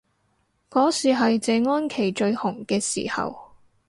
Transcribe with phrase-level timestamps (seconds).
[0.71, 3.51] 嗰時係謝安琪最紅嘅時候